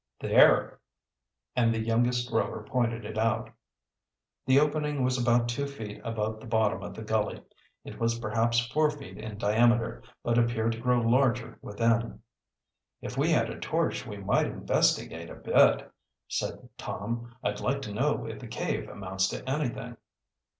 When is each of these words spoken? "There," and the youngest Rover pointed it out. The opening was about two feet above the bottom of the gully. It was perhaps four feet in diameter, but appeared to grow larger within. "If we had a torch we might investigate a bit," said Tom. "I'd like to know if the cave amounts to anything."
"There," 0.19 0.79
and 1.55 1.71
the 1.71 1.77
youngest 1.79 2.31
Rover 2.31 2.63
pointed 2.63 3.05
it 3.05 3.19
out. 3.19 3.51
The 4.47 4.59
opening 4.59 5.03
was 5.03 5.15
about 5.21 5.47
two 5.47 5.67
feet 5.67 6.01
above 6.03 6.39
the 6.39 6.47
bottom 6.47 6.81
of 6.81 6.95
the 6.95 7.03
gully. 7.03 7.39
It 7.83 7.99
was 7.99 8.17
perhaps 8.17 8.65
four 8.65 8.89
feet 8.89 9.19
in 9.19 9.37
diameter, 9.37 10.01
but 10.23 10.39
appeared 10.39 10.71
to 10.71 10.79
grow 10.79 11.01
larger 11.01 11.59
within. 11.61 12.23
"If 13.03 13.15
we 13.15 13.29
had 13.29 13.51
a 13.51 13.59
torch 13.59 14.07
we 14.07 14.17
might 14.17 14.47
investigate 14.47 15.29
a 15.29 15.35
bit," 15.35 15.91
said 16.27 16.67
Tom. 16.79 17.35
"I'd 17.43 17.59
like 17.59 17.83
to 17.83 17.93
know 17.93 18.25
if 18.25 18.39
the 18.39 18.47
cave 18.47 18.89
amounts 18.89 19.27
to 19.27 19.47
anything." 19.47 19.97